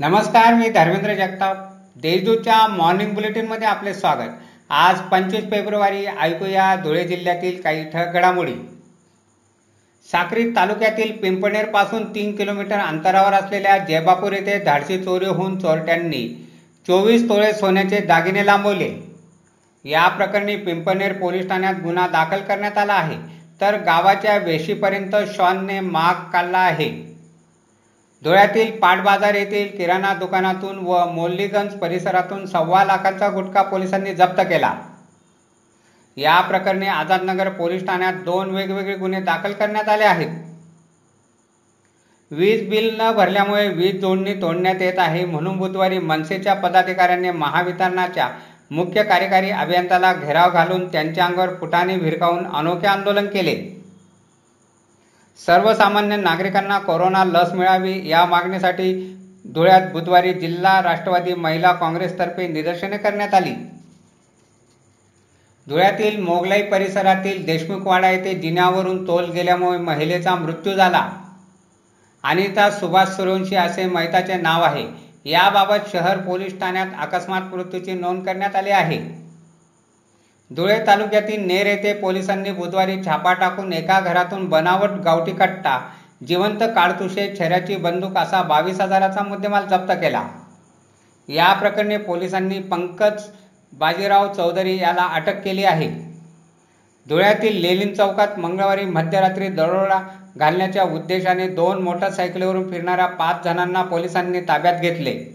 [0.00, 1.56] नमस्कार मी धर्मेंद्र जगताप.
[1.96, 4.30] देशदूतच्या मॉर्निंग बुलेटिनमध्ये आपले स्वागत.
[4.70, 8.54] आज पंचवीस फेब्रुवारी ऐकूया धुळे जिल्ह्यातील काही ठळक घडामोडी.
[10.12, 16.50] साक्री तालुक्यातील पिंपणेरपासून तीन किलोमीटर अंतरावर असलेल्या जयबापूर येथे धाडसी चोरी होऊन चोरट्यांनी
[16.86, 18.92] चोवीस तोळे सोन्याचे दागिने लांबवले.
[19.84, 23.18] या प्रकरणी पिंपणेर पोलीस ठाण्यात गुन्हा दाखल करण्यात आला आहे.
[23.60, 27.13] तर गावाच्या वेशीपर्यंत शॉनने माग काढला आहे.
[28.24, 34.72] धुळ्यातील पाटबाजार येथील किराणा दुकानातून व मोल्लीगंज परिसरातून सव्वा लाखांचा गुटखा पोलिसांनी जप्त केला.
[36.16, 40.28] या प्रकरणी आझादनगर पोलीस ठाण्यात दोन वेगवेगळे गुन्हे दाखल करण्यात आले आहेत.
[42.30, 48.28] वीज बिल न भरल्यामुळे वीज जोडणी तोडण्यात येत आहे म्हणून बुधवारी मनसेच्या पदाधिकाऱ्यांनी महावितरणाच्या
[48.70, 53.73] मुख्य कार्यकारी अभियंत्याला घेराव घालून त्यांच्या अंगावर फुटाने भिरकावून अनोखे आंदोलन केले.
[55.38, 59.16] सर्वसामान्य नागरिकांना कोरोना लस मिळावी या मागणीसाठी
[59.46, 63.54] धुळ्यात बुधवारी जिल्हा राष्ट्रवादी महिला काँग्रेसतर्फे निदर्शने करण्यात आली.
[65.68, 71.10] धुळ्यातील मोगलाई परिसरातील देशमुखवाडा येथे जिन्यावरून तोल गेल्यामुळे महिलेचा मृत्यू झाला.
[72.24, 74.86] अनिता सुभाष सूर्यवंशी असे मैताचे नाव आहे.
[75.24, 79.23] याबाबत शहर पोलीस ठाण्यात अकस्मात मृत्यूची नोंद करण्यात आली आहे.
[80.50, 85.78] धुळे तालुक्यातील नेर येथे पोलिसांनी बुधवारी छापा टाकून एका घरातून बनावट गावठी कट्टा
[86.28, 90.22] जिवंत काळतुशे छऱ्याची बंदूक असा बावीस हजाराचा मुद्देमाल जप्त केला.
[91.28, 93.22] या प्रकरणी पोलिसांनी पंकज
[93.72, 95.88] बाजीराव चौधरी याला अटक केली आहे.
[97.06, 100.00] धुळ्यातील लेलिन चौकात मंगळवारी मध्यरात्री दरोडा
[100.36, 105.33] घालण्याच्या उद्देशाने दोन मोटरसायकलीवरून फिरणाऱ्या पाच जणांना पोलिसांनी ताब्यात घेतले.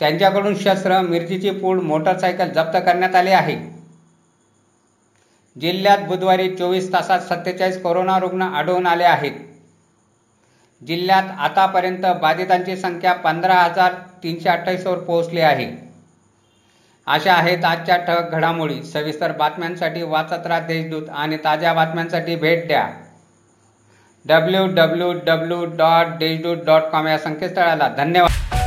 [0.00, 3.56] त्यांच्याकडून शस्त्र मिरचीची पूड मोटरसायकल जप्त करण्यात आली आहे.
[5.60, 9.32] जिल्ह्यात बुधवारी चोवीस तासात सत्तेचाळीस कोरोना रुग्ण आढळून आले आहेत.
[10.82, 15.70] जिल्ह्यात आतापर्यंत बाधितांची संख्या पंधरा हजार तीनशे अठ्ठावीसवर पोहोचली आहे.
[17.06, 18.82] अशा आहेत आजच्या ठळक घडामोडी.
[18.82, 22.88] सविस्तर बातम्यांसाठी वाचत राहा देशदूत आणि ताज्या बातम्यांसाठी भेट द्या.
[24.24, 28.61] W W W dot Deshdoot dot com या संकेतस्थळाला धन्यवाद.